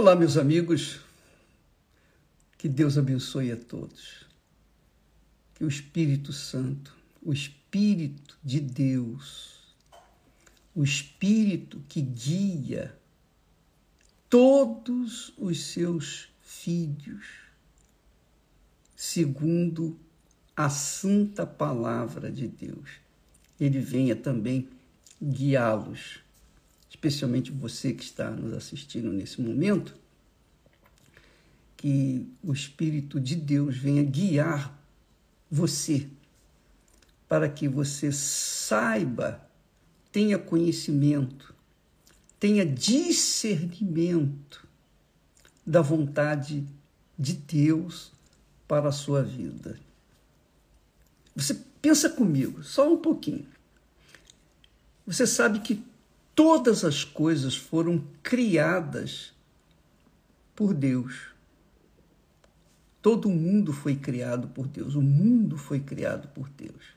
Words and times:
Olá, 0.00 0.16
meus 0.16 0.38
amigos. 0.38 0.98
Que 2.56 2.66
Deus 2.70 2.96
abençoe 2.96 3.52
a 3.52 3.56
todos. 3.58 4.24
Que 5.52 5.62
o 5.62 5.68
Espírito 5.68 6.32
Santo, 6.32 6.96
o 7.20 7.34
Espírito 7.34 8.38
de 8.42 8.60
Deus, 8.60 9.76
o 10.74 10.82
Espírito 10.82 11.84
que 11.86 12.00
guia 12.00 12.98
todos 14.30 15.34
os 15.36 15.66
seus 15.66 16.30
filhos, 16.40 17.26
segundo 18.96 20.00
a 20.56 20.70
santa 20.70 21.46
palavra 21.46 22.32
de 22.32 22.48
Deus, 22.48 22.88
ele 23.60 23.80
venha 23.80 24.16
também 24.16 24.66
guiá-los 25.22 26.20
especialmente 27.00 27.50
você 27.50 27.94
que 27.94 28.04
está 28.04 28.30
nos 28.30 28.52
assistindo 28.52 29.10
nesse 29.10 29.40
momento, 29.40 29.96
que 31.78 32.28
o 32.42 32.52
Espírito 32.52 33.18
de 33.18 33.34
Deus 33.34 33.74
venha 33.74 34.02
guiar 34.02 34.78
você 35.50 36.06
para 37.26 37.48
que 37.48 37.66
você 37.66 38.12
saiba, 38.12 39.40
tenha 40.12 40.38
conhecimento, 40.38 41.54
tenha 42.38 42.66
discernimento 42.66 44.68
da 45.64 45.80
vontade 45.80 46.66
de 47.18 47.32
Deus 47.32 48.12
para 48.68 48.90
a 48.90 48.92
sua 48.92 49.22
vida. 49.22 49.80
Você 51.34 51.54
pensa 51.80 52.10
comigo, 52.10 52.62
só 52.62 52.92
um 52.92 52.98
pouquinho. 52.98 53.46
Você 55.06 55.26
sabe 55.26 55.60
que 55.60 55.82
todas 56.40 56.86
as 56.86 57.04
coisas 57.04 57.54
foram 57.54 58.02
criadas 58.22 59.34
por 60.56 60.72
Deus. 60.72 61.34
Todo 63.02 63.28
mundo 63.28 63.74
foi 63.74 63.94
criado 63.94 64.48
por 64.48 64.66
Deus, 64.66 64.94
o 64.94 65.02
mundo 65.02 65.58
foi 65.58 65.80
criado 65.80 66.28
por 66.28 66.48
Deus. 66.48 66.96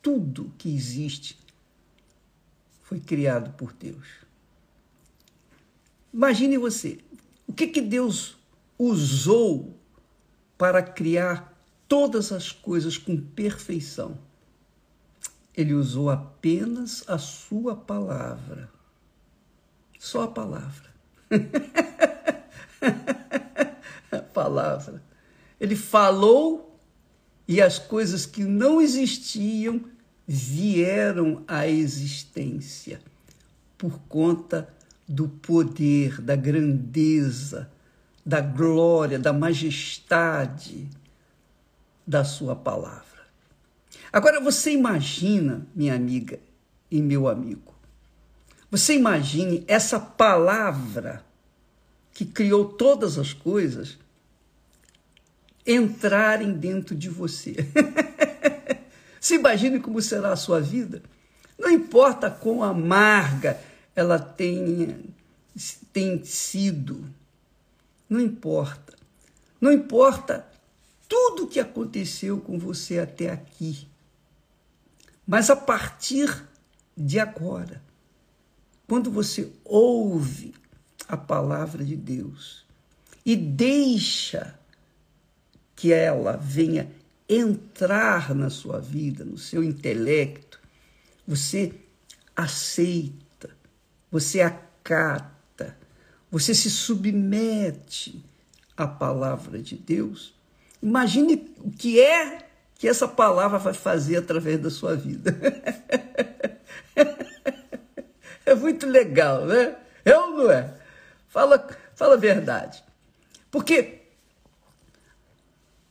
Tudo 0.00 0.50
que 0.56 0.74
existe 0.74 1.38
foi 2.80 2.98
criado 2.98 3.50
por 3.58 3.74
Deus. 3.74 4.06
Imagine 6.10 6.56
você, 6.56 7.00
o 7.46 7.52
que, 7.52 7.66
que 7.66 7.82
Deus 7.82 8.38
usou 8.78 9.78
para 10.56 10.82
criar 10.82 11.54
todas 11.86 12.32
as 12.32 12.52
coisas 12.52 12.96
com 12.96 13.20
perfeição? 13.20 14.16
Ele 15.56 15.72
usou 15.72 16.10
apenas 16.10 17.02
a 17.08 17.16
sua 17.16 17.74
palavra. 17.74 18.68
Só 19.98 20.24
a 20.24 20.28
palavra. 20.28 20.90
a 24.12 24.18
palavra. 24.18 25.02
Ele 25.58 25.74
falou 25.74 26.78
e 27.48 27.62
as 27.62 27.78
coisas 27.78 28.26
que 28.26 28.44
não 28.44 28.80
existiam 28.80 29.82
vieram 30.26 31.42
à 31.48 31.66
existência 31.66 33.00
por 33.78 33.98
conta 34.08 34.68
do 35.08 35.28
poder, 35.28 36.20
da 36.20 36.34
grandeza, 36.34 37.70
da 38.24 38.40
glória, 38.40 39.18
da 39.18 39.32
majestade 39.32 40.88
da 42.06 42.24
sua 42.24 42.56
palavra. 42.56 43.15
Agora 44.16 44.40
você 44.40 44.70
imagina, 44.70 45.66
minha 45.74 45.94
amiga 45.94 46.40
e 46.90 47.02
meu 47.02 47.28
amigo, 47.28 47.74
você 48.70 48.94
imagine 48.94 49.62
essa 49.68 50.00
palavra 50.00 51.22
que 52.14 52.24
criou 52.24 52.64
todas 52.64 53.18
as 53.18 53.34
coisas 53.34 53.98
entrarem 55.66 56.54
dentro 56.54 56.94
de 56.94 57.10
você. 57.10 57.56
Se 59.20 59.34
imagine 59.34 59.80
como 59.80 60.00
será 60.00 60.32
a 60.32 60.36
sua 60.36 60.62
vida. 60.62 61.02
Não 61.58 61.70
importa 61.70 62.30
quão 62.30 62.64
amarga 62.64 63.60
ela 63.94 64.18
tenha, 64.18 64.98
tem 65.92 66.24
sido. 66.24 67.04
Não 68.08 68.18
importa. 68.18 68.94
Não 69.60 69.70
importa 69.70 70.46
tudo 71.06 71.44
o 71.44 71.46
que 71.46 71.60
aconteceu 71.60 72.40
com 72.40 72.58
você 72.58 72.98
até 72.98 73.30
aqui. 73.30 73.86
Mas 75.26 75.50
a 75.50 75.56
partir 75.56 76.46
de 76.96 77.18
agora, 77.18 77.82
quando 78.86 79.10
você 79.10 79.50
ouve 79.64 80.54
a 81.08 81.16
palavra 81.16 81.84
de 81.84 81.96
Deus 81.96 82.64
e 83.24 83.34
deixa 83.34 84.56
que 85.74 85.92
ela 85.92 86.36
venha 86.36 86.90
entrar 87.28 88.34
na 88.34 88.48
sua 88.48 88.80
vida, 88.80 89.24
no 89.24 89.36
seu 89.36 89.64
intelecto, 89.64 90.60
você 91.26 91.74
aceita, 92.34 93.50
você 94.10 94.40
acata, 94.40 95.76
você 96.30 96.54
se 96.54 96.70
submete 96.70 98.24
à 98.76 98.86
palavra 98.86 99.60
de 99.60 99.74
Deus. 99.74 100.34
Imagine 100.80 101.52
o 101.58 101.70
que 101.70 102.00
é 102.00 102.45
que 102.78 102.86
essa 102.86 103.08
palavra 103.08 103.58
vai 103.58 103.74
fazer 103.74 104.16
através 104.16 104.60
da 104.60 104.70
sua 104.70 104.94
vida. 104.94 105.34
é 108.44 108.54
muito 108.54 108.86
legal, 108.86 109.46
né? 109.46 109.76
É 110.04 110.16
ou 110.16 110.36
não 110.36 110.50
é? 110.50 110.74
Fala, 111.28 111.66
fala 111.94 112.14
a 112.14 112.18
verdade. 112.18 112.84
Porque 113.50 114.02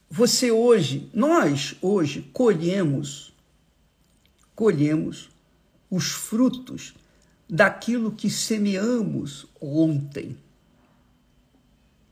você 0.10 0.52
hoje, 0.52 1.10
nós 1.14 1.76
hoje 1.82 2.22
colhemos, 2.32 3.34
colhemos 4.56 5.30
os 5.90 6.12
frutos 6.12 6.94
daquilo 7.50 8.12
que 8.12 8.30
semeamos 8.30 9.48
ontem. 9.60 10.38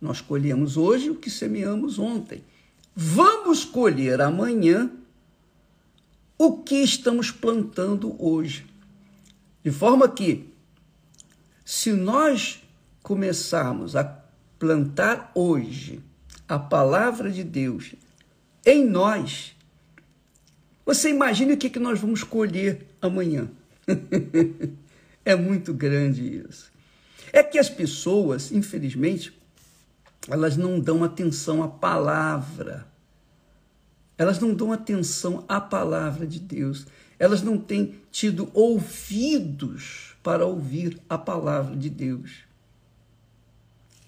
Nós 0.01 0.19
colhemos 0.19 0.77
hoje 0.77 1.11
o 1.11 1.15
que 1.15 1.29
semeamos 1.29 1.99
ontem 1.99 2.43
vamos 2.95 3.65
colher 3.65 4.21
amanhã 4.21 4.91
o 6.37 6.63
que 6.63 6.75
estamos 6.75 7.31
plantando 7.31 8.15
hoje. 8.23 8.65
De 9.63 9.71
forma 9.71 10.09
que, 10.09 10.53
se 11.63 11.93
nós 11.93 12.61
começarmos 13.01 13.95
a 13.95 14.03
plantar 14.59 15.31
hoje 15.33 16.01
a 16.47 16.59
palavra 16.59 17.31
de 17.31 17.43
Deus 17.43 17.93
em 18.65 18.85
nós, 18.85 19.55
você 20.85 21.09
imagine 21.09 21.53
o 21.53 21.57
que, 21.57 21.69
que 21.69 21.79
nós 21.79 21.99
vamos 21.99 22.23
colher 22.23 22.85
amanhã. 23.01 23.49
é 25.23 25.35
muito 25.35 25.73
grande 25.73 26.43
isso. 26.45 26.71
É 27.31 27.41
que 27.41 27.57
as 27.57 27.69
pessoas, 27.69 28.51
infelizmente, 28.51 29.33
elas 30.27 30.55
não 30.55 30.79
dão 30.79 31.03
atenção 31.03 31.61
à 31.61 31.67
palavra. 31.67 32.87
Elas 34.17 34.39
não 34.39 34.53
dão 34.53 34.71
atenção 34.71 35.43
à 35.47 35.59
palavra 35.59 36.25
de 36.25 36.39
Deus. 36.39 36.85
Elas 37.19 37.41
não 37.41 37.57
têm 37.57 37.95
tido 38.11 38.49
ouvidos 38.53 40.15
para 40.23 40.45
ouvir 40.45 40.99
a 41.09 41.17
palavra 41.17 41.75
de 41.75 41.89
Deus. 41.89 42.43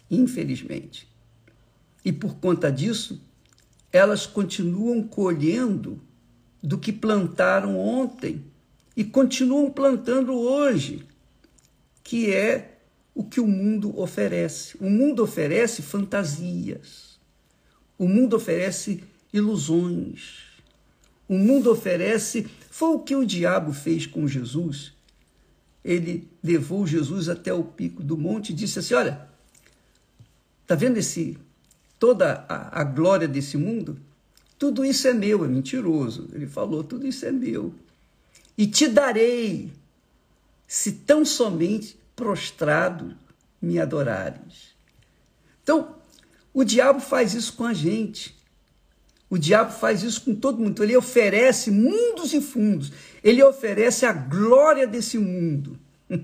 Infelizmente. 0.09 1.07
E 2.03 2.11
por 2.13 2.35
conta 2.35 2.71
disso, 2.71 3.21
elas 3.91 4.25
continuam 4.25 5.03
colhendo 5.03 5.99
do 6.61 6.77
que 6.77 6.93
plantaram 6.93 7.77
ontem 7.77 8.43
e 8.95 9.03
continuam 9.03 9.69
plantando 9.71 10.33
hoje, 10.33 11.05
que 12.03 12.33
é 12.33 12.74
o 13.15 13.23
que 13.23 13.39
o 13.39 13.47
mundo 13.47 13.97
oferece. 13.97 14.75
O 14.79 14.89
mundo 14.89 15.23
oferece 15.23 15.81
fantasias. 15.81 17.17
O 17.97 18.07
mundo 18.09 18.35
oferece 18.35 19.01
ilusões. 19.31 20.41
O 21.27 21.37
mundo 21.37 21.71
oferece. 21.71 22.45
Foi 22.69 22.89
o 22.89 22.99
que 22.99 23.15
o 23.15 23.25
diabo 23.25 23.71
fez 23.71 24.05
com 24.05 24.27
Jesus. 24.27 24.93
Ele 25.83 26.27
levou 26.43 26.85
Jesus 26.85 27.29
até 27.29 27.53
o 27.53 27.63
pico 27.63 28.03
do 28.03 28.17
monte 28.17 28.49
e 28.49 28.53
disse 28.53 28.79
assim: 28.79 28.95
Olha, 28.95 29.29
tá 30.67 30.75
vendo 30.75 30.97
esse 30.97 31.37
toda 31.97 32.45
a, 32.49 32.81
a 32.81 32.83
glória 32.83 33.29
desse 33.29 33.55
mundo? 33.55 33.97
Tudo 34.59 34.83
isso 34.83 35.07
é 35.07 35.13
meu, 35.13 35.45
é 35.45 35.47
mentiroso. 35.47 36.27
Ele 36.33 36.47
falou: 36.47 36.83
tudo 36.83 37.07
isso 37.07 37.25
é 37.25 37.31
meu. 37.31 37.73
E 38.57 38.67
te 38.67 38.87
darei, 38.87 39.71
se 40.67 40.91
tão 40.91 41.23
somente 41.23 41.97
prostrado 42.15 43.15
me 43.61 43.79
adorares. 43.79 44.75
Então, 45.61 45.95
o 46.53 46.63
diabo 46.63 46.99
faz 46.99 47.33
isso 47.33 47.53
com 47.53 47.65
a 47.65 47.73
gente. 47.73 48.35
O 49.29 49.37
diabo 49.37 49.73
faz 49.73 50.03
isso 50.03 50.21
com 50.21 50.35
todo 50.35 50.59
mundo. 50.59 50.81
Ele 50.81 50.95
oferece 50.95 51.69
mundos 51.71 52.33
e 52.33 52.39
fundos. 52.39 52.91
Ele 53.23 53.43
oferece 53.43 54.05
a 54.05 54.13
glória 54.13 54.87
desse 54.87 55.17
mundo. 55.17 55.77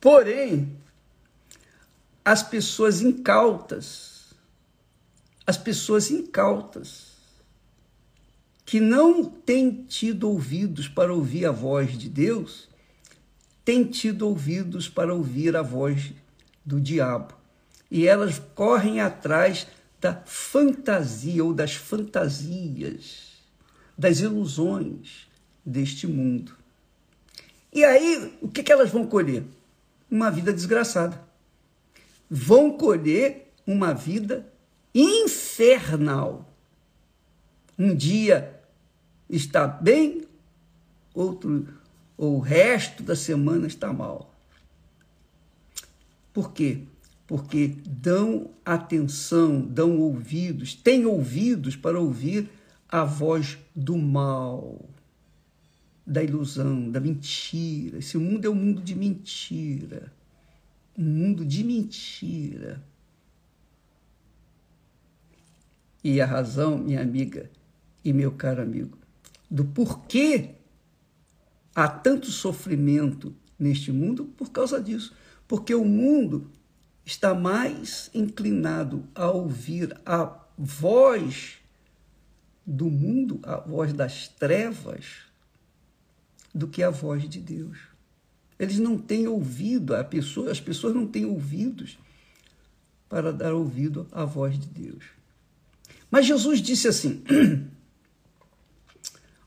Porém, 0.00 0.74
as 2.24 2.42
pessoas 2.42 3.02
incautas, 3.02 4.32
as 5.46 5.58
pessoas 5.58 6.10
incautas, 6.10 7.10
que 8.64 8.80
não 8.80 9.24
têm 9.24 9.84
tido 9.84 10.30
ouvidos 10.30 10.86
para 10.86 11.12
ouvir 11.12 11.44
a 11.44 11.50
voz 11.50 11.98
de 11.98 12.08
Deus, 12.08 12.69
têm 13.70 13.84
tido 13.84 14.26
ouvidos 14.26 14.88
para 14.88 15.14
ouvir 15.14 15.54
a 15.54 15.62
voz 15.62 16.12
do 16.64 16.80
diabo. 16.80 17.34
E 17.88 18.04
elas 18.04 18.42
correm 18.52 19.00
atrás 19.00 19.68
da 20.00 20.12
fantasia 20.26 21.44
ou 21.44 21.54
das 21.54 21.76
fantasias, 21.76 23.28
das 23.96 24.18
ilusões 24.18 25.28
deste 25.64 26.08
mundo. 26.08 26.56
E 27.72 27.84
aí, 27.84 28.36
o 28.42 28.48
que, 28.48 28.64
que 28.64 28.72
elas 28.72 28.90
vão 28.90 29.06
colher? 29.06 29.44
Uma 30.10 30.32
vida 30.32 30.52
desgraçada. 30.52 31.22
Vão 32.28 32.72
colher 32.72 33.52
uma 33.64 33.94
vida 33.94 34.52
infernal. 34.92 36.52
Um 37.78 37.94
dia 37.94 38.60
está 39.28 39.68
bem, 39.68 40.22
outro, 41.14 41.68
ou 42.20 42.36
o 42.36 42.38
resto 42.38 43.02
da 43.02 43.16
semana 43.16 43.66
está 43.66 43.94
mal. 43.94 44.30
Por 46.34 46.52
quê? 46.52 46.82
Porque 47.26 47.78
dão 47.86 48.50
atenção, 48.62 49.62
dão 49.62 49.98
ouvidos, 49.98 50.74
têm 50.74 51.06
ouvidos 51.06 51.76
para 51.76 51.98
ouvir 51.98 52.50
a 52.86 53.04
voz 53.04 53.56
do 53.74 53.96
mal, 53.96 54.84
da 56.06 56.22
ilusão, 56.22 56.90
da 56.90 57.00
mentira. 57.00 57.96
Esse 57.96 58.18
mundo 58.18 58.44
é 58.44 58.50
um 58.50 58.54
mundo 58.54 58.82
de 58.82 58.94
mentira. 58.94 60.12
Um 60.98 61.04
mundo 61.04 61.42
de 61.42 61.64
mentira. 61.64 62.84
E 66.04 66.20
a 66.20 66.26
razão, 66.26 66.76
minha 66.76 67.00
amiga 67.00 67.50
e 68.04 68.12
meu 68.12 68.32
caro 68.32 68.60
amigo, 68.60 68.98
do 69.50 69.64
porquê 69.64 70.59
há 71.74 71.88
tanto 71.88 72.30
sofrimento 72.30 73.34
neste 73.58 73.92
mundo 73.92 74.24
por 74.36 74.50
causa 74.50 74.80
disso. 74.80 75.14
Porque 75.46 75.74
o 75.74 75.84
mundo 75.84 76.50
está 77.04 77.34
mais 77.34 78.10
inclinado 78.14 79.04
a 79.14 79.28
ouvir 79.30 79.96
a 80.06 80.38
voz 80.56 81.58
do 82.66 82.86
mundo, 82.90 83.40
a 83.42 83.56
voz 83.56 83.92
das 83.92 84.28
trevas, 84.28 85.30
do 86.54 86.68
que 86.68 86.82
a 86.82 86.90
voz 86.90 87.28
de 87.28 87.40
Deus. 87.40 87.78
Eles 88.58 88.78
não 88.78 88.98
têm 88.98 89.26
ouvido, 89.26 89.96
a 89.96 90.04
pessoa, 90.04 90.50
as 90.50 90.60
pessoas 90.60 90.94
não 90.94 91.06
têm 91.06 91.24
ouvidos 91.24 91.98
para 93.08 93.32
dar 93.32 93.54
ouvido 93.54 94.06
à 94.12 94.24
voz 94.24 94.58
de 94.58 94.66
Deus. 94.66 95.04
Mas 96.10 96.26
Jesus 96.26 96.60
disse 96.60 96.86
assim: 96.86 97.24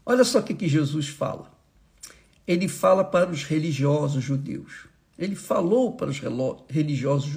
olha 0.06 0.24
só 0.24 0.40
o 0.40 0.44
que, 0.44 0.54
que 0.54 0.68
Jesus 0.68 1.08
fala 1.08 1.53
ele 2.48 2.68
fala 2.68 3.04
para 3.04 3.30
os 3.30 3.44
religiosos 3.44 4.24
judeus. 4.24 4.88
Ele 5.18 5.36
falou 5.36 5.94
para 5.94 6.10
os 6.10 6.20
religiosos 6.68 7.30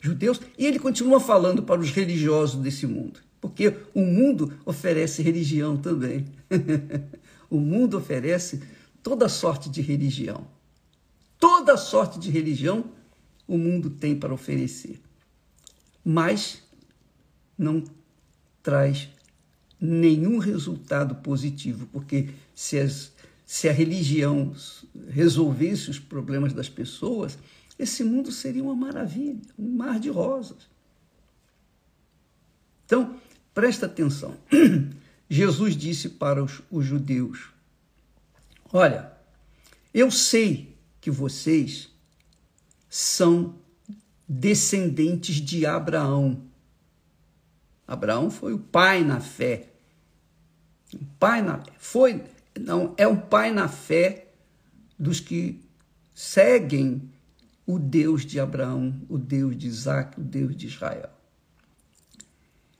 judeus 0.00 0.40
e 0.58 0.66
ele 0.66 0.78
continua 0.78 1.20
falando 1.20 1.62
para 1.62 1.80
os 1.80 1.90
religiosos 1.90 2.60
desse 2.60 2.86
mundo. 2.86 3.20
Porque 3.40 3.74
o 3.94 4.00
mundo 4.00 4.52
oferece 4.64 5.22
religião 5.22 5.76
também. 5.76 6.26
o 7.48 7.58
mundo 7.58 7.98
oferece 7.98 8.62
toda 9.02 9.28
sorte 9.28 9.68
de 9.68 9.80
religião. 9.80 10.46
Toda 11.38 11.76
sorte 11.76 12.18
de 12.18 12.30
religião 12.30 12.84
o 13.46 13.56
mundo 13.56 13.90
tem 13.90 14.14
para 14.14 14.32
oferecer. 14.32 15.00
Mas 16.04 16.62
não 17.56 17.84
traz 18.62 19.08
nenhum 19.80 20.38
resultado 20.38 21.16
positivo, 21.16 21.86
porque 21.92 22.30
se 22.54 22.78
as 22.78 23.12
se 23.50 23.68
a 23.68 23.72
religião 23.72 24.54
resolvesse 25.08 25.90
os 25.90 25.98
problemas 25.98 26.52
das 26.52 26.68
pessoas, 26.68 27.36
esse 27.76 28.04
mundo 28.04 28.30
seria 28.30 28.62
uma 28.62 28.76
maravilha, 28.76 29.40
um 29.58 29.72
mar 29.72 29.98
de 29.98 30.08
rosas. 30.08 30.68
Então, 32.86 33.18
presta 33.52 33.86
atenção. 33.86 34.36
Jesus 35.28 35.76
disse 35.76 36.10
para 36.10 36.44
os, 36.44 36.62
os 36.70 36.86
judeus: 36.86 37.50
Olha, 38.72 39.10
eu 39.92 40.12
sei 40.12 40.76
que 41.00 41.10
vocês 41.10 41.90
são 42.88 43.56
descendentes 44.28 45.40
de 45.40 45.66
Abraão. 45.66 46.40
Abraão 47.84 48.30
foi 48.30 48.52
o 48.52 48.60
pai 48.60 49.02
na 49.02 49.18
fé. 49.18 49.72
O 50.94 51.04
pai 51.18 51.42
na 51.42 51.60
foi 51.78 52.22
não 52.60 52.94
é 52.96 53.06
um 53.06 53.16
pai 53.16 53.50
na 53.52 53.68
fé 53.68 54.28
dos 54.98 55.18
que 55.18 55.60
seguem 56.14 57.10
o 57.66 57.78
Deus 57.78 58.26
de 58.26 58.38
Abraão, 58.38 59.00
o 59.08 59.16
Deus 59.16 59.56
de 59.56 59.66
Isaac, 59.66 60.20
o 60.20 60.22
Deus 60.22 60.54
de 60.54 60.66
Israel. 60.66 61.10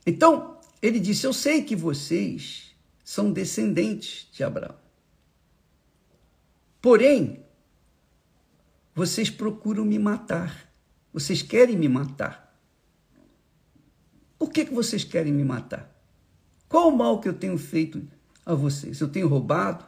Então, 0.05 0.59
ele 0.82 1.00
disse: 1.00 1.27
Eu 1.27 1.32
sei 1.32 1.62
que 1.62 1.75
vocês 1.75 2.75
são 3.05 3.32
descendentes 3.32 4.29
de 4.32 4.44
Abraão. 4.44 4.77
Porém, 6.81 7.44
vocês 8.94 9.31
procuram 9.31 9.85
me 9.85 9.99
matar. 9.99 10.71
Vocês 11.12 11.43
querem 11.43 11.77
me 11.77 11.88
matar. 11.88 12.59
Por 14.38 14.50
que, 14.50 14.65
que 14.65 14.75
vocês 14.75 15.05
querem 15.05 15.32
me 15.32 15.44
matar? 15.44 15.91
Qual 16.69 16.88
o 16.88 16.97
mal 16.97 17.21
que 17.21 17.29
eu 17.29 17.35
tenho 17.35 17.59
feito 17.59 18.06
a 18.52 18.55
vocês? 18.55 19.00
Eu 19.00 19.08
tenho 19.08 19.29
roubado? 19.29 19.85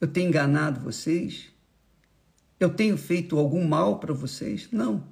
Eu 0.00 0.08
tenho 0.08 0.28
enganado 0.28 0.80
vocês? 0.80 1.46
Eu 2.58 2.70
tenho 2.70 2.96
feito 2.96 3.38
algum 3.38 3.66
mal 3.66 3.98
para 3.98 4.12
vocês? 4.12 4.68
Não. 4.70 5.04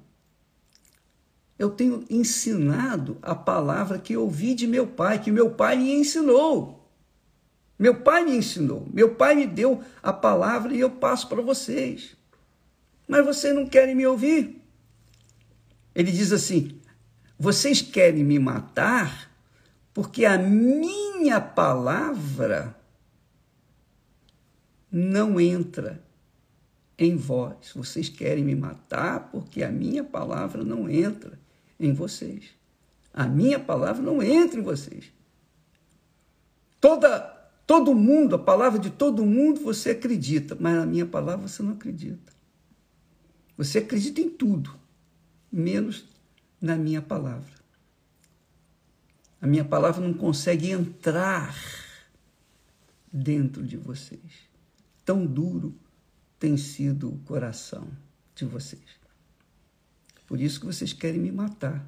Eu 1.57 1.69
tenho 1.69 2.03
ensinado 2.09 3.17
a 3.21 3.35
palavra 3.35 3.99
que 3.99 4.17
ouvi 4.17 4.53
de 4.55 4.67
meu 4.67 4.87
pai, 4.87 5.19
que 5.19 5.31
meu 5.31 5.51
pai 5.51 5.77
me 5.77 5.93
ensinou. 5.93 6.89
Meu 7.77 8.01
pai 8.01 8.23
me 8.23 8.35
ensinou. 8.35 8.87
Meu 8.93 9.15
pai 9.15 9.35
me 9.35 9.45
deu 9.45 9.81
a 10.01 10.11
palavra 10.13 10.73
e 10.73 10.79
eu 10.79 10.89
passo 10.89 11.27
para 11.27 11.41
vocês. 11.41 12.15
Mas 13.07 13.25
vocês 13.25 13.53
não 13.53 13.67
querem 13.67 13.95
me 13.95 14.05
ouvir. 14.05 14.61
Ele 15.93 16.11
diz 16.11 16.31
assim: 16.31 16.79
vocês 17.37 17.81
querem 17.81 18.23
me 18.23 18.39
matar 18.39 19.29
porque 19.93 20.25
a 20.25 20.37
minha 20.37 21.39
palavra 21.39 22.75
não 24.91 25.39
entra 25.39 26.03
em 26.97 27.15
vós. 27.15 27.71
Vocês 27.75 28.09
querem 28.09 28.43
me 28.43 28.55
matar 28.55 29.29
porque 29.31 29.63
a 29.63 29.71
minha 29.71 30.03
palavra 30.03 30.63
não 30.63 30.89
entra 30.89 31.39
em 31.79 31.93
vocês. 31.93 32.49
A 33.13 33.27
minha 33.27 33.59
palavra 33.59 34.01
não 34.01 34.21
entra 34.21 34.59
em 34.59 34.63
vocês. 34.63 35.11
Toda 36.81 37.31
todo 37.65 37.95
mundo, 37.95 38.35
a 38.35 38.39
palavra 38.39 38.79
de 38.79 38.89
todo 38.89 39.25
mundo 39.25 39.61
você 39.61 39.91
acredita, 39.91 40.57
mas 40.59 40.77
a 40.77 40.85
minha 40.85 41.05
palavra 41.05 41.47
você 41.47 41.63
não 41.63 41.73
acredita. 41.73 42.33
Você 43.57 43.77
acredita 43.77 44.19
em 44.19 44.29
tudo, 44.29 44.73
menos 45.51 46.05
na 46.59 46.75
minha 46.75 47.01
palavra. 47.01 47.62
A 49.43 49.45
minha 49.45 49.65
palavra 49.65 49.99
não 49.99 50.13
consegue 50.13 50.71
entrar 50.71 51.53
dentro 53.11 53.61
de 53.61 53.75
vocês. 53.75 54.47
Tão 55.03 55.25
duro 55.25 55.75
tem 56.39 56.55
sido 56.55 57.09
o 57.09 57.19
coração 57.25 57.85
de 58.33 58.45
vocês. 58.45 58.85
Por 60.25 60.39
isso 60.39 60.61
que 60.61 60.65
vocês 60.65 60.93
querem 60.93 61.19
me 61.19 61.29
matar. 61.29 61.85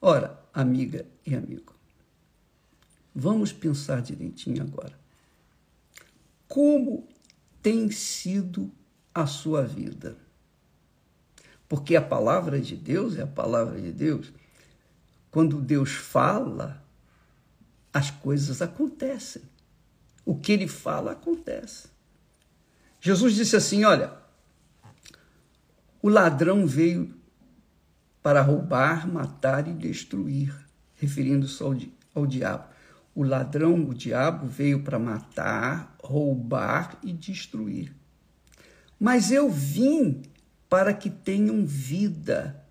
Ora, 0.00 0.36
amiga 0.52 1.06
e 1.24 1.36
amigo, 1.36 1.72
vamos 3.14 3.52
pensar 3.52 4.02
direitinho 4.02 4.60
agora. 4.60 4.98
Como 6.48 7.06
tem 7.62 7.92
sido 7.92 8.72
a 9.14 9.24
sua 9.24 9.62
vida? 9.62 10.16
Porque 11.68 11.94
a 11.94 12.02
palavra 12.02 12.60
de 12.60 12.74
Deus 12.74 13.16
é 13.16 13.22
a 13.22 13.26
palavra 13.28 13.80
de 13.80 13.92
Deus 13.92 14.32
quando 15.30 15.60
Deus 15.60 15.92
fala, 15.92 16.82
as 17.92 18.10
coisas 18.10 18.62
acontecem. 18.62 19.42
O 20.24 20.36
que 20.36 20.52
ele 20.52 20.68
fala 20.68 21.12
acontece. 21.12 21.88
Jesus 23.00 23.34
disse 23.34 23.56
assim: 23.56 23.84
Olha, 23.84 24.12
o 26.02 26.08
ladrão 26.08 26.66
veio 26.66 27.14
para 28.22 28.42
roubar, 28.42 29.08
matar 29.10 29.66
e 29.66 29.72
destruir, 29.72 30.54
referindo-se 30.96 31.62
ao, 31.62 31.74
ao 32.14 32.26
diabo. 32.26 32.68
O 33.14 33.22
ladrão, 33.22 33.88
o 33.88 33.94
diabo, 33.94 34.46
veio 34.46 34.82
para 34.82 34.98
matar, 34.98 35.96
roubar 36.02 36.98
e 37.02 37.12
destruir. 37.12 37.92
Mas 39.00 39.30
eu 39.30 39.50
vim 39.50 40.22
para 40.68 40.92
que 40.92 41.08
tenham 41.08 41.64
vida 41.64 42.62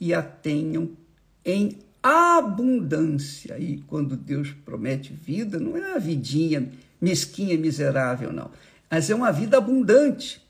e 0.00 0.14
a 0.14 0.22
tenham 0.22 0.96
em 1.44 1.78
abundância. 2.02 3.58
E 3.58 3.78
quando 3.82 4.16
Deus 4.16 4.50
promete 4.64 5.12
vida, 5.12 5.58
não 5.58 5.76
é 5.76 5.90
uma 5.90 6.00
vidinha 6.00 6.70
mesquinha, 7.00 7.58
miserável, 7.58 8.32
não. 8.32 8.50
Mas 8.90 9.10
é 9.10 9.14
uma 9.14 9.32
vida 9.32 9.58
abundante 9.58 10.40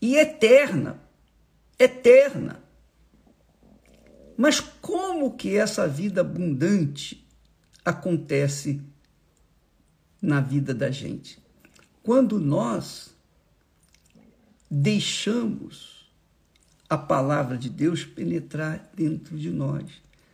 e 0.00 0.16
eterna. 0.16 0.98
Eterna. 1.78 2.62
Mas 4.36 4.60
como 4.60 5.36
que 5.36 5.56
essa 5.56 5.86
vida 5.86 6.20
abundante 6.20 7.26
acontece 7.84 8.80
na 10.22 10.40
vida 10.40 10.72
da 10.72 10.90
gente? 10.90 11.38
Quando 12.02 12.40
nós 12.40 13.14
deixamos 14.70 16.10
a 16.88 16.96
palavra 16.96 17.58
de 17.58 17.68
Deus 17.68 18.04
penetrar 18.04 18.90
dentro 18.94 19.36
de 19.36 19.50
nós, 19.50 19.84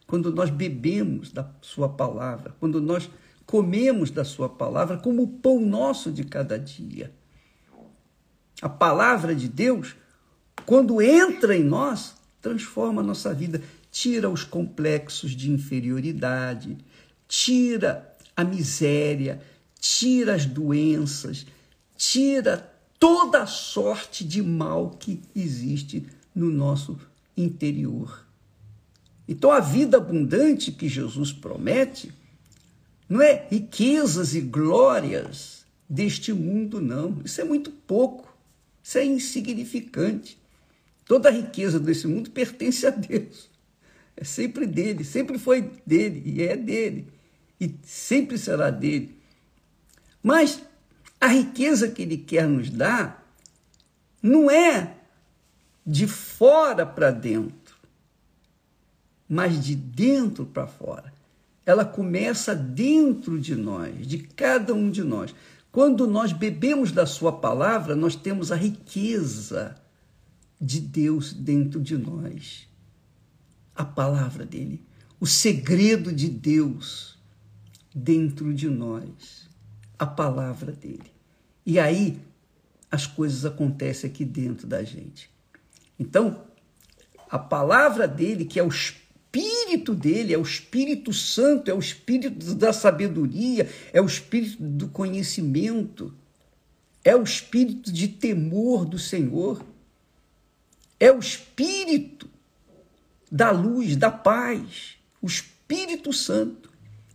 quando 0.07 0.33
nós 0.33 0.51
bebemos 0.51 1.31
da 1.31 1.51
Sua 1.61 1.89
palavra, 1.89 2.55
quando 2.61 2.81
nós 2.81 3.09
comemos 3.47 4.11
da 4.11 4.25
Sua 4.25 4.49
palavra 4.49 4.97
como 4.99 5.23
o 5.23 5.29
pão 5.29 5.61
nosso 5.61 6.11
de 6.11 6.25
cada 6.25 6.59
dia. 6.59 7.13
A 8.63 8.69
palavra 8.69 9.35
de 9.35 9.49
Deus, 9.49 9.95
quando 10.65 11.03
entra 11.03 11.57
em 11.57 11.65
nós, 11.65 12.15
transforma 12.41 13.03
a 13.03 13.05
nossa 13.05 13.35
vida, 13.35 13.61
tira 13.91 14.29
os 14.29 14.45
complexos 14.45 15.33
de 15.33 15.51
inferioridade, 15.51 16.77
tira 17.29 18.17
a 18.37 18.45
miséria, 18.45 19.43
tira 19.79 20.35
as 20.35 20.47
doenças, 20.47 21.47
tira 21.97 22.73
toda 22.99 23.43
a 23.43 23.47
sorte 23.47 24.25
de 24.25 24.43
mal 24.43 24.91
que 24.91 25.21
existe 25.35 26.07
no 26.35 26.51
nosso 26.51 26.99
interior. 27.37 28.24
Então, 29.27 29.51
a 29.51 29.61
vida 29.61 29.97
abundante 29.97 30.71
que 30.71 30.89
Jesus 30.89 31.33
promete 31.33 32.13
não 33.09 33.23
é 33.23 33.47
riquezas 33.51 34.35
e 34.35 34.41
glórias 34.41 35.65
deste 35.89 36.33
mundo, 36.33 36.81
não. 36.81 37.21
Isso 37.25 37.41
é 37.41 37.45
muito 37.45 37.71
pouco, 37.71 38.37
isso 38.83 38.99
é 38.99 39.05
insignificante. 39.05 40.39
Toda 41.07 41.29
a 41.29 41.33
riqueza 41.33 41.79
desse 41.79 42.07
mundo 42.07 42.31
pertence 42.31 42.87
a 42.87 42.91
Deus. 42.91 43.49
É 44.17 44.25
sempre 44.25 44.67
dele, 44.67 45.05
sempre 45.05 45.39
foi 45.39 45.71
dele 45.87 46.23
e 46.25 46.43
é 46.43 46.57
dele 46.57 47.09
e 47.61 47.75
sempre 47.83 48.39
será 48.39 48.71
dele. 48.71 49.17
Mas 50.23 50.63
a 51.21 51.29
riqueza 51.29 51.89
que 51.89 52.03
ele 52.03 52.19
quer 52.19 52.47
nos 52.47 52.71
dar 52.71 53.25
não 54.23 54.51
é 54.51 54.95
de 55.87 56.07
fora 56.07 56.87
para 56.87 57.11
dentro, 57.11 57.64
mas 59.29 59.63
de 59.63 59.75
dentro 59.75 60.45
para 60.45 60.67
fora. 60.67 61.13
Ela 61.67 61.85
começa 61.85 62.55
dentro 62.55 63.41
de 63.41 63.57
nós, 63.57 64.07
de 64.07 64.19
cada 64.19 64.75
um 64.75 64.91
de 64.91 65.03
nós. 65.03 65.35
Quando 65.73 66.07
nós 66.07 66.33
bebemos 66.33 66.93
da 66.93 67.07
Sua 67.07 67.33
palavra, 67.33 67.97
nós 67.97 68.15
temos 68.15 68.53
a 68.53 68.57
riqueza 68.57 69.77
de 70.61 70.81
Deus 70.81 71.33
dentro 71.33 71.81
de 71.81 71.97
nós 71.97 72.69
a 73.75 73.85
palavra 73.85 74.47
dele, 74.47 74.83
o 75.19 75.27
segredo 75.27 76.13
de 76.13 76.29
Deus 76.29 77.19
dentro 77.95 78.55
de 78.55 78.69
nós, 78.69 79.49
a 79.99 80.07
palavra 80.07 80.73
dele. 80.73 81.13
E 81.67 81.79
aí 81.79 82.21
as 82.91 83.07
coisas 83.07 83.45
acontecem 83.45 84.09
aqui 84.09 84.25
dentro 84.25 84.67
da 84.67 84.85
gente. 84.85 85.29
Então, 85.99 86.45
a 87.29 87.39
palavra 87.39 88.07
dele, 88.07 88.45
que 88.45 88.61
é 88.61 88.63
o 88.63 88.69
espírito 88.69 89.04
dele, 89.95 90.35
é 90.35 90.39
o 90.39 90.43
Espírito 90.43 91.13
Santo, 91.13 91.71
é 91.71 91.75
o 91.75 91.79
espírito 91.79 92.55
da 92.55 92.73
sabedoria, 92.73 93.69
é 93.93 94.01
o 94.01 94.07
espírito 94.07 94.63
do 94.63 94.89
conhecimento, 94.89 96.15
é 97.03 97.17
o 97.17 97.23
espírito 97.23 97.93
de 97.93 98.09
temor 98.09 98.85
do 98.85 98.99
Senhor, 98.99 99.65
é 101.01 101.11
o 101.11 101.19
espírito 101.19 102.29
da 103.31 103.51
luz, 103.51 103.97
da 103.97 104.11
paz, 104.11 104.95
o 105.21 105.27
Espírito 105.27 106.13
Santo 106.13 106.71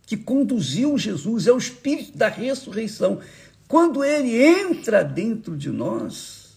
que 0.06 0.16
conduziu 0.16 0.98
Jesus, 0.98 1.46
é 1.46 1.52
o 1.52 1.58
Espírito 1.58 2.18
da 2.18 2.28
ressurreição. 2.28 3.20
Quando 3.68 4.04
ele 4.04 4.36
entra 4.36 5.04
dentro 5.04 5.56
de 5.56 5.70
nós, 5.70 6.56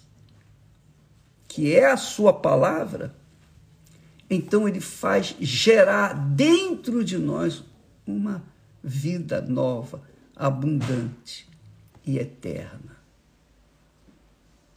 que 1.47 1.71
é 1.71 1.85
a 1.85 1.95
sua 1.95 2.33
palavra, 2.33 3.15
então 4.33 4.67
ele 4.67 4.79
faz 4.79 5.35
gerar 5.39 6.13
dentro 6.13 7.03
de 7.03 7.17
nós 7.17 7.63
uma 8.05 8.43
vida 8.83 9.41
nova, 9.41 10.01
abundante 10.35 11.47
e 12.05 12.17
eterna. 12.17 12.97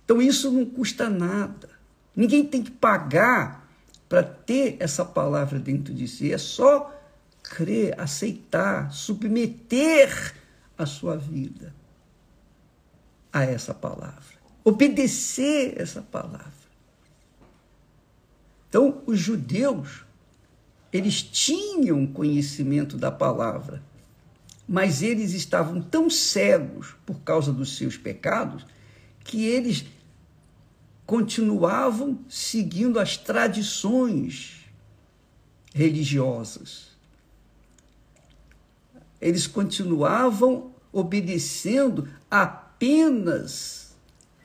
Então 0.05 0.23
isso 0.23 0.51
não 0.51 0.65
custa 0.65 1.11
nada. 1.11 1.69
Ninguém 2.15 2.45
tem 2.45 2.63
que 2.63 2.71
pagar 2.71 3.69
para 4.09 4.23
ter 4.23 4.77
essa 4.79 5.05
palavra 5.05 5.59
dentro 5.59 5.93
de 5.93 6.07
si. 6.07 6.33
É 6.33 6.39
só 6.39 6.95
crer, 7.43 7.99
aceitar, 7.99 8.93
submeter 8.93 10.35
a 10.79 10.87
sua 10.87 11.17
vida 11.17 11.75
a 13.33 13.45
essa 13.45 13.75
palavra, 13.75 14.37
obedecer 14.65 15.75
essa 15.77 16.01
palavra. 16.01 16.56
Então, 18.77 19.01
os 19.07 19.19
judeus, 19.19 20.05
eles 20.93 21.23
tinham 21.23 22.07
conhecimento 22.07 22.99
da 22.99 23.11
palavra, 23.11 23.83
mas 24.69 25.01
eles 25.01 25.33
estavam 25.33 25.81
tão 25.81 26.11
cegos 26.11 26.95
por 27.07 27.21
causa 27.21 27.51
dos 27.51 27.79
seus 27.79 27.97
pecados 27.97 28.67
que 29.25 29.47
eles 29.47 29.87
continuavam 31.07 32.19
seguindo 32.29 33.01
as 33.01 33.17
tradições 33.17 34.67
religiosas. 35.75 36.89
Eles 39.19 39.47
continuavam 39.47 40.75
obedecendo 40.93 42.11
apenas 42.31 43.97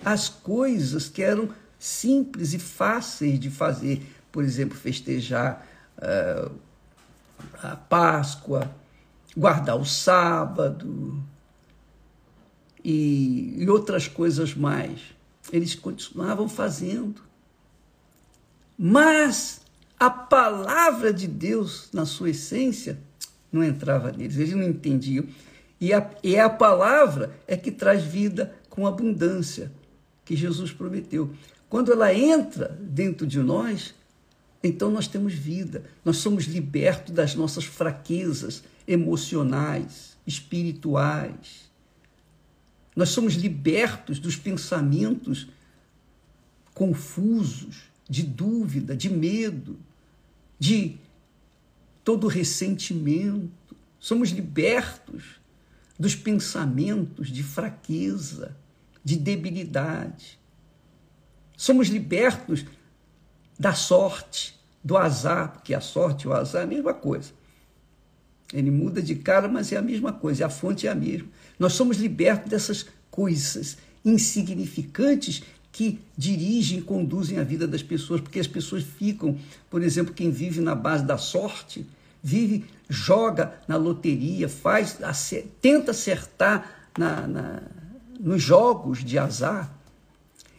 as 0.06 0.30
coisas 0.30 1.10
que 1.10 1.22
eram 1.22 1.50
simples 1.78 2.54
e 2.54 2.60
fáceis 2.60 3.38
de 3.38 3.50
fazer. 3.50 4.21
Por 4.32 4.44
exemplo, 4.44 4.78
festejar 4.78 5.66
uh, 5.98 6.52
a 7.62 7.76
Páscoa, 7.76 8.74
guardar 9.36 9.78
o 9.78 9.86
sábado 9.86 11.22
e, 12.84 13.56
e 13.58 13.70
outras 13.70 14.08
coisas 14.08 14.54
mais 14.54 15.00
eles 15.52 15.76
continuavam 15.76 16.48
fazendo. 16.48 17.22
Mas 18.78 19.62
a 20.00 20.10
palavra 20.10 21.14
de 21.14 21.28
Deus, 21.28 21.90
na 21.94 22.06
sua 22.06 22.32
essência, 22.32 23.00
não 23.52 23.64
entrava 23.64 24.12
neles, 24.12 24.38
eles 24.38 24.54
não 24.54 24.64
entendiam. 24.64 25.26
E, 25.80 25.94
a, 25.94 26.10
e 26.24 26.38
a 26.38 26.50
palavra 26.50 27.36
é 27.48 27.58
que 27.58 27.72
traz 27.72 28.04
vida 28.04 28.56
com 28.70 28.86
abundância, 28.86 29.72
que 30.24 30.36
Jesus 30.36 30.72
prometeu. 30.72 31.34
Quando 31.70 31.92
ela 31.92 32.14
entra 32.14 32.78
dentro 32.80 33.26
de 33.26 33.40
nós, 33.40 33.94
então 34.64 34.92
nós 34.92 35.08
temos 35.08 35.34
vida, 35.34 35.84
nós 36.06 36.18
somos 36.18 36.46
libertos 36.46 37.14
das 37.14 37.34
nossas 37.36 37.66
fraquezas 37.66 38.64
emocionais, 38.88 40.18
espirituais. 40.26 41.72
Nós 42.96 43.10
somos 43.10 43.34
libertos 43.34 44.20
dos 44.20 44.36
pensamentos 44.36 45.48
confusos, 46.74 47.84
de 48.10 48.24
dúvida, 48.24 48.96
de 48.96 49.10
medo, 49.10 49.80
de 50.60 50.98
todo 52.04 52.28
ressentimento. 52.28 53.76
Somos 54.00 54.30
libertos 54.30 55.40
dos 55.98 56.16
pensamentos 56.16 57.30
de 57.30 57.42
fraqueza, 57.42 58.56
de 59.04 59.16
debilidade. 59.16 60.40
Somos 61.56 61.88
libertos 61.88 62.66
da 63.62 63.76
sorte, 63.76 64.60
do 64.84 64.98
azar, 64.98 65.52
porque 65.52 65.72
a 65.76 65.80
sorte 65.80 66.24
e 66.24 66.28
o 66.28 66.34
azar 66.34 66.62
é 66.62 66.64
a 66.64 66.68
mesma 66.68 66.96
coisa. 66.96 67.32
Ele 68.52 68.72
muda 68.72 69.04
de 69.04 69.14
cara, 69.14 69.48
mas 69.48 69.72
é 69.72 69.78
a 69.78 69.84
mesma 69.84 70.12
coisa, 70.12 70.48
a 70.48 70.50
fonte 70.50 70.88
é 70.88 70.90
a 70.90 70.96
mesma. 70.96 71.28
Nós 71.60 71.74
somos 71.74 71.98
libertos 71.98 72.50
dessas 72.50 72.88
coisas 73.12 73.78
insignificantes 74.04 75.44
que 75.72 76.00
dirigem 76.18 76.80
e 76.80 76.82
conduzem 76.82 77.38
a 77.38 77.44
vida 77.44 77.68
das 77.68 77.84
pessoas, 77.84 78.20
porque 78.20 78.40
as 78.40 78.48
pessoas 78.48 78.82
ficam, 78.82 79.38
por 79.70 79.84
exemplo, 79.84 80.12
quem 80.12 80.32
vive 80.32 80.60
na 80.60 80.74
base 80.74 81.06
da 81.06 81.20
sorte, 81.20 81.86
vive, 82.24 82.66
joga 82.90 83.54
na 83.68 83.78
loteria, 83.78 84.50
faz, 84.50 84.98
tenta 85.62 85.92
acertar 85.92 86.90
na, 86.98 87.28
na, 87.28 87.62
nos 88.20 88.42
jogos 88.42 89.06
de 89.06 89.20
azar, 89.20 89.72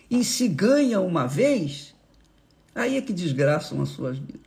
e 0.08 0.22
se 0.22 0.46
ganha 0.46 1.00
uma 1.00 1.26
vez, 1.26 1.92
Aí 2.74 2.96
é 2.96 3.02
que 3.02 3.12
desgraçam 3.12 3.80
as 3.82 3.90
suas 3.90 4.18
vidas. 4.18 4.40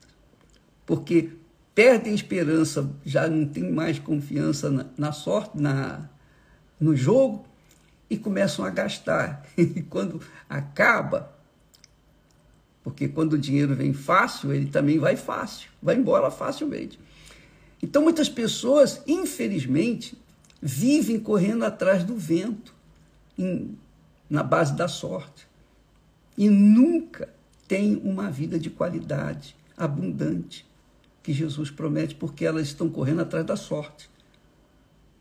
Porque 0.85 1.31
perdem 1.73 2.13
esperança, 2.13 2.89
já 3.05 3.27
não 3.27 3.45
tem 3.45 3.69
mais 3.69 3.99
confiança 3.99 4.71
na, 4.71 4.85
na 4.97 5.11
sorte, 5.11 5.59
na, 5.59 6.09
no 6.79 6.95
jogo, 6.95 7.45
e 8.09 8.17
começam 8.17 8.63
a 8.63 8.69
gastar. 8.69 9.45
E 9.57 9.81
quando 9.81 10.21
acaba, 10.49 11.33
porque 12.83 13.07
quando 13.07 13.33
o 13.33 13.37
dinheiro 13.37 13.75
vem 13.75 13.93
fácil, 13.93 14.53
ele 14.53 14.67
também 14.67 14.99
vai 14.99 15.15
fácil, 15.15 15.69
vai 15.81 15.95
embora 15.95 16.29
facilmente. 16.31 16.99
Então 17.81 18.01
muitas 18.03 18.29
pessoas, 18.29 19.01
infelizmente, 19.05 20.17
vivem 20.61 21.19
correndo 21.19 21.65
atrás 21.65 22.03
do 22.03 22.15
vento, 22.15 22.73
em, 23.37 23.77
na 24.29 24.43
base 24.43 24.75
da 24.75 24.87
sorte, 24.87 25.47
e 26.37 26.49
nunca 26.49 27.34
têm 27.67 27.95
uma 27.97 28.29
vida 28.29 28.59
de 28.59 28.69
qualidade, 28.69 29.55
abundante, 29.75 30.65
que 31.23 31.33
Jesus 31.33 31.71
promete, 31.71 32.15
porque 32.15 32.45
elas 32.45 32.67
estão 32.67 32.89
correndo 32.89 33.21
atrás 33.21 33.45
da 33.45 33.55
sorte. 33.55 34.09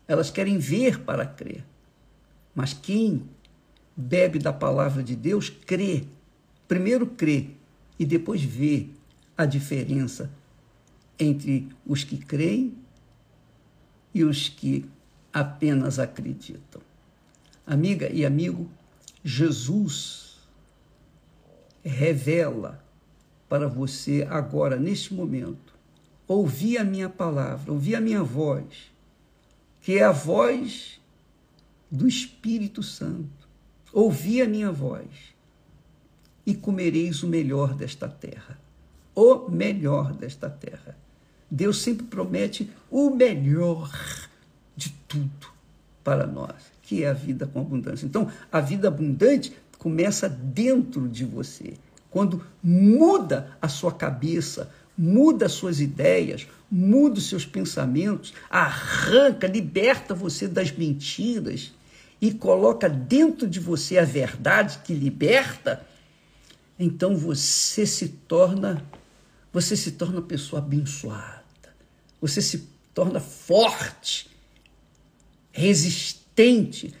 Elas 0.07 0.29
querem 0.29 0.57
ver 0.57 0.99
para 0.99 1.25
crer. 1.25 1.65
Mas 2.53 2.73
quem 2.73 3.27
bebe 3.95 4.39
da 4.39 4.53
palavra 4.53 5.01
de 5.01 5.15
Deus 5.15 5.49
crê. 5.49 6.05
Primeiro 6.67 7.07
crê 7.07 7.49
e 7.97 8.05
depois 8.05 8.41
vê 8.41 8.87
a 9.37 9.45
diferença 9.45 10.29
entre 11.17 11.69
os 11.85 12.03
que 12.03 12.17
creem 12.17 12.75
e 14.13 14.23
os 14.23 14.49
que 14.49 14.85
apenas 15.33 15.99
acreditam. 15.99 16.81
Amiga 17.65 18.09
e 18.11 18.25
amigo, 18.25 18.69
Jesus 19.23 20.24
revela 21.85 22.83
para 23.47 23.67
você 23.67 24.27
agora, 24.29 24.75
neste 24.75 25.13
momento, 25.13 25.75
ouvir 26.27 26.79
a 26.79 26.83
minha 26.83 27.07
palavra, 27.07 27.71
ouvir 27.71 27.95
a 27.95 28.01
minha 28.01 28.23
voz, 28.23 28.91
que 29.81 29.99
é 29.99 30.03
a 30.03 30.11
voz 30.11 30.99
do 31.91 32.07
Espírito 32.07 32.81
Santo. 32.81 33.45
Ouvi 33.93 34.41
a 34.41 34.47
minha 34.47 34.71
voz 34.71 35.07
e 36.45 36.53
comereis 36.53 37.23
o 37.23 37.27
melhor 37.27 37.73
desta 37.73 38.09
terra. 38.09 38.59
O 39.13 39.49
melhor 39.49 40.13
desta 40.13 40.49
terra. 40.49 40.97
Deus 41.49 41.77
sempre 41.81 42.05
promete 42.05 42.69
o 42.89 43.11
melhor 43.11 43.89
de 44.75 44.89
tudo 45.07 45.47
para 46.03 46.27
nós, 46.27 46.55
que 46.81 47.03
é 47.03 47.09
a 47.09 47.13
vida 47.13 47.47
com 47.47 47.61
abundância. 47.61 48.05
Então, 48.05 48.29
a 48.51 48.59
vida 48.59 48.87
abundante 48.89 49.55
começa 49.77 50.27
dentro 50.29 51.07
de 51.07 51.25
você. 51.25 51.73
Quando 52.09 52.43
muda 52.63 53.57
a 53.61 53.67
sua 53.67 53.91
cabeça, 53.91 54.71
muda 54.97 55.47
as 55.47 55.51
suas 55.51 55.79
ideias, 55.79 56.47
muda 56.71 57.19
os 57.19 57.27
seus 57.27 57.45
pensamentos, 57.45 58.33
arranca, 58.49 59.47
liberta 59.47 60.13
você 60.13 60.47
das 60.47 60.71
mentiras 60.71 61.73
e 62.21 62.33
coloca 62.33 62.87
dentro 62.89 63.47
de 63.47 63.59
você 63.59 63.97
a 63.97 64.05
verdade 64.05 64.79
que 64.83 64.93
liberta, 64.93 65.85
então 66.79 67.15
você 67.15 67.85
se 67.85 68.07
torna 68.07 68.83
você 69.55 69.77
se 69.77 69.93
torna 69.93 70.15
uma 70.17 70.27
pessoa 70.27 70.61
abençoada. 70.61 71.41
Você 72.19 72.41
se 72.41 72.67
torna 72.93 73.21
forte, 73.21 74.29
resistente 75.49 76.93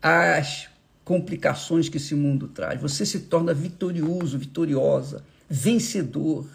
às 0.00 0.68
complicações 1.08 1.88
que 1.88 1.96
esse 1.96 2.14
mundo 2.14 2.48
traz. 2.48 2.78
Você 2.82 3.06
se 3.06 3.20
torna 3.20 3.54
vitorioso, 3.54 4.36
vitoriosa, 4.36 5.24
vencedor, 5.48 6.46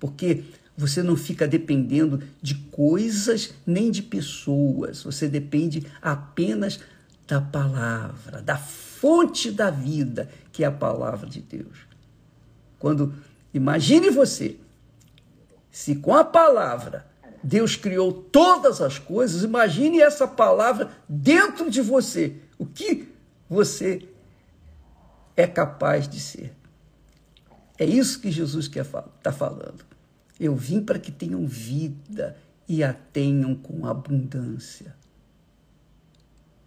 porque 0.00 0.42
você 0.74 1.02
não 1.02 1.14
fica 1.18 1.46
dependendo 1.46 2.22
de 2.40 2.54
coisas 2.54 3.52
nem 3.66 3.90
de 3.90 4.02
pessoas. 4.02 5.02
Você 5.02 5.28
depende 5.28 5.86
apenas 6.00 6.80
da 7.28 7.42
palavra, 7.42 8.40
da 8.40 8.56
fonte 8.56 9.50
da 9.50 9.68
vida, 9.68 10.30
que 10.50 10.64
é 10.64 10.66
a 10.66 10.72
palavra 10.72 11.28
de 11.28 11.42
Deus. 11.42 11.76
Quando 12.78 13.12
imagine 13.52 14.08
você, 14.08 14.56
se 15.70 15.96
com 15.96 16.14
a 16.14 16.24
palavra 16.24 17.06
Deus 17.42 17.76
criou 17.76 18.10
todas 18.14 18.80
as 18.80 18.98
coisas, 18.98 19.42
imagine 19.42 20.00
essa 20.00 20.26
palavra 20.26 20.90
dentro 21.06 21.70
de 21.70 21.82
você. 21.82 22.36
O 22.58 22.64
que 22.64 23.12
você 23.48 24.08
é 25.36 25.46
capaz 25.46 26.08
de 26.08 26.20
ser. 26.20 26.54
É 27.78 27.84
isso 27.84 28.20
que 28.20 28.30
Jesus 28.30 28.66
está 28.66 29.32
falando. 29.32 29.84
Eu 30.38 30.54
vim 30.54 30.80
para 30.80 30.98
que 30.98 31.10
tenham 31.10 31.46
vida 31.46 32.36
e 32.68 32.82
a 32.82 32.92
tenham 32.92 33.54
com 33.54 33.86
abundância. 33.86 34.94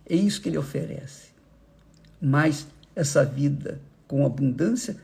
É 0.05 0.15
isso 0.15 0.41
que 0.41 0.49
ele 0.49 0.57
oferece. 0.57 1.31
Mas 2.21 2.67
essa 2.95 3.23
vida 3.25 3.81
com 4.07 4.25
abundância 4.25 4.97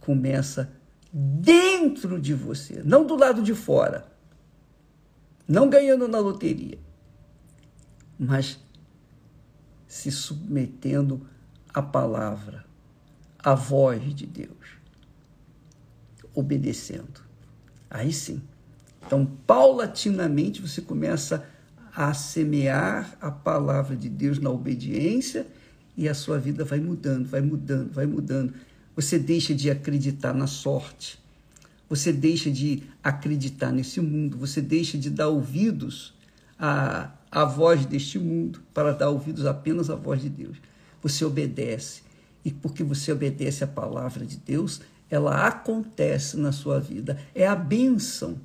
começa 0.00 0.70
dentro 1.12 2.20
de 2.20 2.34
você, 2.34 2.82
não 2.84 3.06
do 3.06 3.16
lado 3.16 3.42
de 3.42 3.54
fora, 3.54 4.06
não 5.48 5.70
ganhando 5.70 6.06
na 6.06 6.18
loteria, 6.18 6.78
mas 8.18 8.58
se 9.86 10.10
submetendo 10.10 11.26
à 11.72 11.80
palavra, 11.82 12.64
à 13.38 13.54
voz 13.54 14.14
de 14.14 14.26
Deus, 14.26 14.78
obedecendo. 16.34 17.20
Aí 17.90 18.12
sim. 18.12 18.42
Então, 19.06 19.24
paulatinamente, 19.46 20.60
você 20.60 20.80
começa 20.82 21.46
a 21.94 22.12
semear 22.12 23.16
a 23.20 23.30
palavra 23.30 23.96
de 23.96 24.08
Deus 24.08 24.38
na 24.38 24.50
obediência 24.50 25.46
e 25.96 26.08
a 26.08 26.14
sua 26.14 26.38
vida 26.38 26.64
vai 26.64 26.80
mudando, 26.80 27.26
vai 27.26 27.40
mudando, 27.40 27.92
vai 27.92 28.04
mudando. 28.04 28.52
Você 28.94 29.18
deixa 29.18 29.54
de 29.54 29.70
acreditar 29.70 30.34
na 30.34 30.46
sorte, 30.46 31.18
você 31.88 32.12
deixa 32.12 32.50
de 32.50 32.82
acreditar 33.02 33.70
nesse 33.70 34.00
mundo, 34.00 34.36
você 34.36 34.60
deixa 34.60 34.98
de 34.98 35.08
dar 35.08 35.28
ouvidos 35.28 36.15
à, 36.58 37.10
à 37.30 37.44
voz 37.44 37.84
deste 37.84 38.18
mundo 38.18 38.62
para 38.72 38.92
dar 38.92 39.10
ouvidos 39.10 39.46
apenas 39.46 39.90
à 39.90 39.94
voz 39.94 40.20
de 40.20 40.28
Deus. 40.28 40.56
Você 41.02 41.24
obedece. 41.24 42.02
E 42.44 42.50
porque 42.52 42.84
você 42.84 43.10
obedece 43.12 43.64
à 43.64 43.66
palavra 43.66 44.24
de 44.24 44.36
Deus, 44.36 44.80
ela 45.10 45.46
acontece 45.46 46.36
na 46.36 46.52
sua 46.52 46.78
vida. 46.78 47.18
É 47.34 47.46
a 47.46 47.56
bênção 47.56 48.40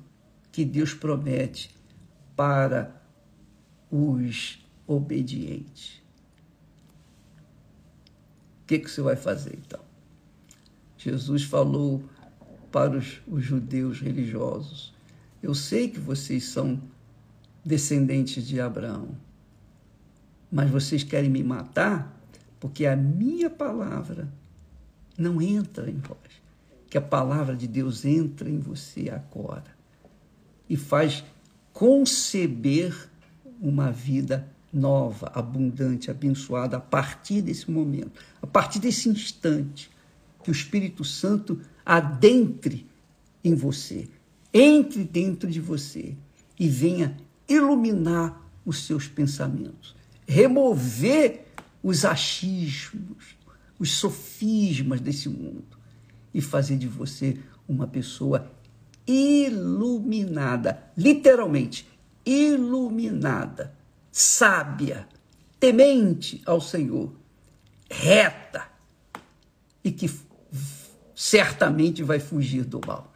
que 0.50 0.64
Deus 0.64 0.92
promete 0.92 1.70
para 2.36 2.94
os 3.90 4.58
obedientes. 4.86 6.02
O 8.62 8.66
que, 8.66 8.78
que 8.78 8.90
você 8.90 9.02
vai 9.02 9.16
fazer 9.16 9.58
então? 9.64 9.80
Jesus 10.96 11.44
falou 11.44 12.02
para 12.70 12.96
os, 12.96 13.20
os 13.26 13.44
judeus 13.44 14.00
religiosos: 14.00 14.94
Eu 15.42 15.54
sei 15.54 15.88
que 15.88 15.98
vocês 15.98 16.44
são 16.44 16.80
descendentes 17.64 18.46
de 18.46 18.60
Abraão, 18.60 19.16
mas 20.50 20.70
vocês 20.70 21.02
querem 21.02 21.30
me 21.30 21.42
matar? 21.42 22.20
Porque 22.60 22.84
a 22.84 22.94
minha 22.94 23.48
palavra 23.48 24.28
não 25.16 25.40
entra 25.40 25.90
em 25.90 25.96
vós. 25.96 26.18
Que 26.90 26.98
a 26.98 27.00
palavra 27.00 27.56
de 27.56 27.66
Deus 27.66 28.04
entra 28.04 28.50
em 28.50 28.58
você 28.58 29.08
agora. 29.08 29.64
E 30.68 30.76
faz 30.76 31.24
conceber 31.72 33.08
uma 33.60 33.90
vida 33.90 34.46
nova, 34.70 35.30
abundante, 35.34 36.10
abençoada 36.10 36.76
a 36.76 36.80
partir 36.80 37.42
desse 37.42 37.70
momento, 37.70 38.20
a 38.40 38.46
partir 38.46 38.78
desse 38.78 39.08
instante, 39.08 39.90
que 40.42 40.50
o 40.50 40.52
Espírito 40.52 41.04
Santo 41.04 41.60
adentre 41.84 42.86
em 43.44 43.54
você, 43.54 44.08
entre 44.52 45.04
dentro 45.04 45.50
de 45.50 45.60
você 45.60 46.14
e 46.58 46.68
venha 46.68 47.16
iluminar 47.52 48.40
os 48.64 48.84
seus 48.86 49.08
pensamentos, 49.08 49.94
remover 50.26 51.46
os 51.82 52.04
achismos, 52.04 53.36
os 53.78 53.92
sofismas 53.92 55.00
desse 55.00 55.28
mundo 55.28 55.76
e 56.32 56.40
fazer 56.40 56.76
de 56.76 56.86
você 56.86 57.38
uma 57.68 57.86
pessoa 57.86 58.50
iluminada, 59.06 60.90
literalmente 60.96 61.88
iluminada, 62.24 63.74
sábia, 64.10 65.08
temente 65.58 66.40
ao 66.46 66.60
Senhor, 66.60 67.12
reta 67.90 68.68
e 69.82 69.90
que 69.90 70.08
certamente 71.14 72.02
vai 72.02 72.20
fugir 72.20 72.64
do 72.64 72.80
mal, 72.86 73.12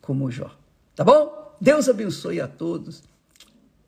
como 0.00 0.30
Jó. 0.30 0.50
Tá 0.94 1.04
bom? 1.04 1.56
Deus 1.60 1.88
abençoe 1.88 2.40
a 2.40 2.48
todos 2.48 3.02